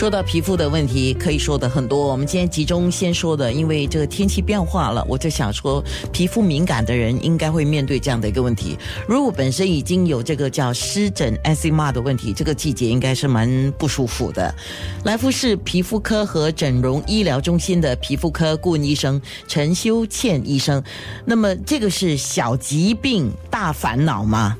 [0.00, 2.06] 说到皮肤的问题，可以说的很多。
[2.08, 8.78] 我们今天集中先说的，因为这个天气变化了，我就想说，皮肤敏感的人应该会面对这样的一个问题。
[9.06, 14.54] 如果本身已经有这个叫湿疹 （ECM） 的问题，这个季节应该是蛮不舒服的。
[15.04, 20.82] 来福士皮肤科和整容医疗中心的皮肤科顾问医生陈修倩医生，
[21.26, 24.56] 那么这个是小疾病大烦恼吗？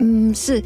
[0.00, 0.60] 嗯，是。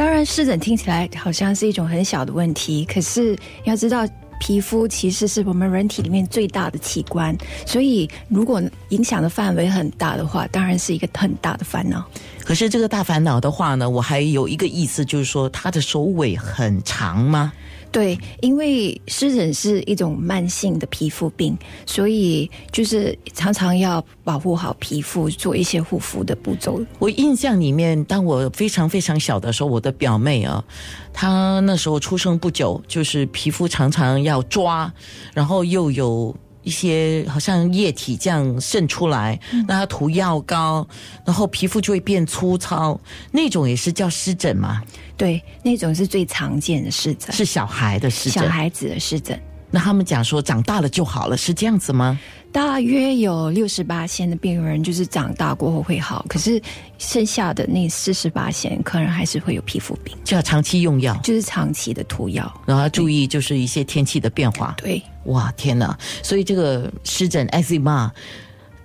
[0.00, 4.08] 当然，湿疹听起来好像是一种很小的问题，可是要知道，
[4.40, 7.36] 皮肤其实是我们人体里面最大的器官，
[7.66, 12.02] 所以如果影响的范围很大的话，当然是一个很大的烦恼。
[12.42, 17.52] 可是这个大烦恼的话呢，我还有一个意思，就是说，它的首尾很长吗？
[17.92, 26.80] 对，因为湿疹是一种慢性的皮肤病，所以就是常常要保护好皮肤，做一些护肤的步骤。
[26.98, 30.64] 我印象里面，当我非常非常小的时候，我的表妹啊，
[31.12, 34.92] 她那时候出生不久，就是皮肤常常要抓，
[35.34, 36.34] 然后又有。
[36.62, 40.86] 一些好像液体这样渗出来，那他涂药膏，
[41.24, 44.82] 然后皮肤就会变粗糙，那种也是叫湿疹吗？
[45.16, 49.40] 对，那种是最常见的湿疹，是小孩的湿疹，小孩子的湿疹。
[49.70, 52.18] 那他们讲说长大了就好了，是这样子吗？
[52.52, 56.60] 大约有六十八线的病人就是长大过后会好，可是
[56.98, 64.74] 剩下的那四十八线可能还是会有皮肤病，就要长期用药，就是长期的涂药，然后注意就是一些天气的变化。
[64.78, 65.96] 对，哇，天哪！
[66.24, 68.10] 所以这个湿疹 eczema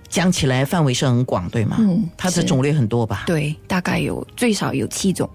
[0.08, 1.76] 讲起来范围是很广，对吗？
[1.80, 3.24] 嗯，它的种类很多吧？
[3.26, 5.28] 对，大概有最少有七种，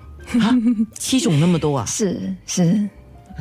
[0.98, 1.86] 七种那么多啊？
[1.86, 2.90] 是 是。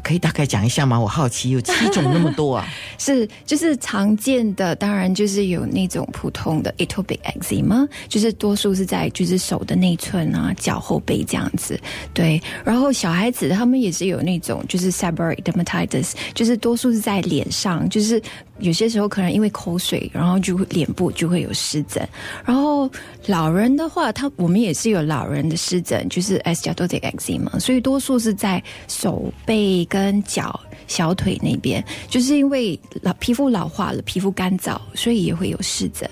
[0.01, 0.99] 可以大概讲一下吗？
[0.99, 2.67] 我好奇，有七种那么多啊？
[2.99, 11.79] 是，就是常见的，当然就是有那种普通的 atopic eczema，就是多数是在就是手的内寸啊、脚后背这样子。
[12.13, 18.21] 对，然后小孩子他们也是有那种就是 seborrheic dermatitis，就是多数是在脸上，就是
[18.61, 22.09] 有些时候可能因为口水，然后就会脸部就会有湿疹。
[22.45, 22.91] 然后
[23.27, 29.81] 老人的话，他我们也是有老人的湿疹，就是 s t o t i c eczema，所以多数是在手背。
[29.91, 36.09] 跟脚、小腿那边，就是因为老皮肤老化了，皮肤干燥，所以也会有湿疹。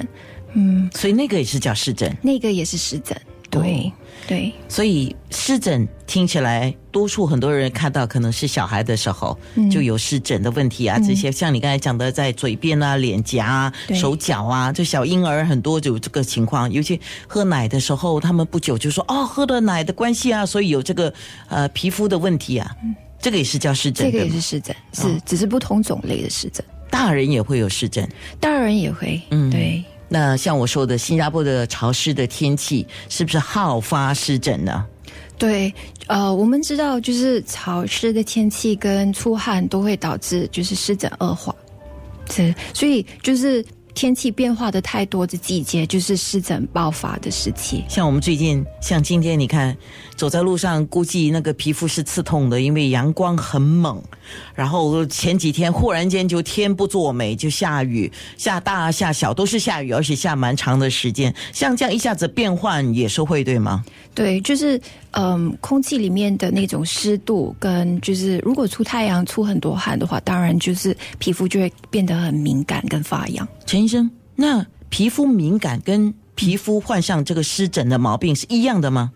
[0.54, 3.16] 嗯，所以那个也是叫湿疹，那个也是湿疹。
[3.50, 3.90] 对
[4.26, 9.38] 对，所以湿疹听起来，多数很多人看到可能是小孩的时候
[9.70, 10.98] 就有湿疹的问题啊。
[10.98, 16.70] 这些像你刚才讲的，在嘴边啊、脸颊啊、手脚啊，就小婴儿很多有这个情况。
[16.70, 21.12] 尤其喝奶的时候，他们不久就说哦，喝了奶的关系啊，所以有这个
[21.48, 22.76] 呃皮肤的问题啊。
[23.20, 26.64] 这个也是叫湿疹，这个也是湿疹，是只是不同种类的湿疹。
[26.90, 29.82] 大人也会有湿疹，大人也会，嗯，对。
[30.08, 34.84] 那像我说的，新加坡的潮湿的天气是不是好发湿疹呢？
[35.38, 35.72] 对，
[36.06, 41.54] 呃，我们知道，就是潮湿的天气跟出汗都会导致就是湿疹恶化，
[42.30, 43.64] 是，所以就是。
[43.98, 47.82] 天气变化的太多的季节，就是湿疹爆发的时期。
[47.88, 49.76] 像我们最近，像今天，你看
[50.14, 54.00] 走在路上，估计那个皮肤是刺痛的，因为阳光很猛。
[54.54, 61.34] 然后前几天忽然间就天不作美，就下雨，下大下小都是下雨，而且下蛮长的时间。
[61.52, 63.84] 像这样一下子变换也是会对吗？
[64.14, 64.80] 对，就是
[65.10, 73.48] 嗯，空气里面的那种湿度跟就是如果出太阳出很多汗的话，当然就是皮肤就会变得很敏感跟发痒。
[73.68, 79.12] 陈医生，那皮肤敏感跟皮肤患上这个湿疹的毛病是一样的吗？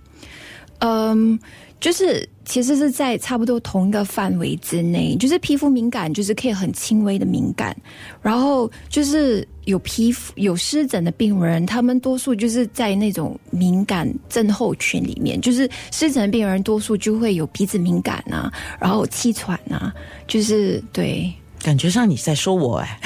[0.80, 1.40] 嗯，
[1.80, 7.74] 就是其实是在差不多同一个范围之内，就是皮肤敏感，就是可以很轻微的敏感，
[8.20, 19.94] 然后就是有皮肤有湿疹的病人，他们多数就是在那种敏感症候群里面，就是湿疹的病人多数就会有鼻子敏感啊，然后气喘啊，
[20.28, 21.32] 就是对。
[21.62, 23.00] 感觉上你在说我哎，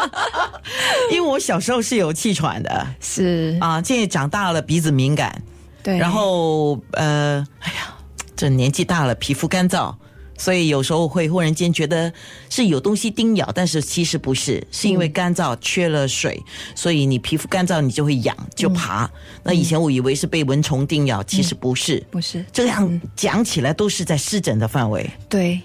[1.10, 3.56] 因为我小时候是有气喘的，是。
[3.60, 5.42] 啊，现在长大了鼻子敏感，
[5.82, 7.96] 对，然后呃，哎呀，
[8.36, 9.94] 这年纪大了皮肤干燥，
[10.36, 12.12] 所以有时候会忽然间觉得
[12.50, 16.42] 是有东西叮咬，但是其实不是，是因为干燥缺了水，
[16.74, 19.10] 所以你皮肤干燥你就会痒就爬。
[19.42, 22.44] 那以前我以为是被蚊虫叮咬，其实不是，不是。
[22.52, 25.58] 这样讲起来都是在湿疹的范围，对。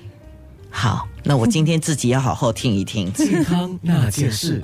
[0.78, 4.62] 好，那我今天自己要好好听一听 健康那件事。